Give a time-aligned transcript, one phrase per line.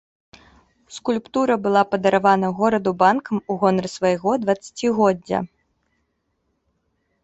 [0.95, 5.47] Скульптура была падаравана гораду банкам у гонар свайго дваццацігоддзя.